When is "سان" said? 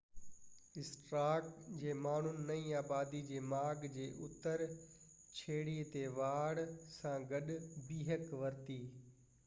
6.97-7.27